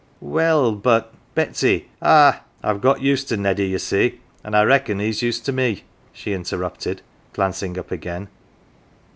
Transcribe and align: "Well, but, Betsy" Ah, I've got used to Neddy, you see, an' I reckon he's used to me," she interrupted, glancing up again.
"Well, 0.39 0.71
but, 0.71 1.13
Betsy" 1.35 1.87
Ah, 2.01 2.41
I've 2.63 2.81
got 2.81 3.03
used 3.03 3.27
to 3.29 3.37
Neddy, 3.37 3.67
you 3.67 3.77
see, 3.77 4.19
an' 4.43 4.55
I 4.55 4.63
reckon 4.63 4.97
he's 4.97 5.21
used 5.21 5.45
to 5.45 5.51
me," 5.51 5.83
she 6.11 6.33
interrupted, 6.33 7.03
glancing 7.33 7.77
up 7.77 7.91
again. 7.91 8.27